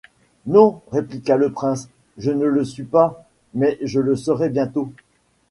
Non, 0.47 0.81
répliqua 0.91 1.37
le 1.37 1.51
prince, 1.51 1.87
je 2.17 2.31
ne 2.31 2.45
le 2.45 2.65
suis 2.65 2.85
pas, 2.85 3.23
mais 3.53 3.77
je 3.83 3.99
le 3.99 4.15
serai 4.15 4.49
bientôt. 4.49 4.91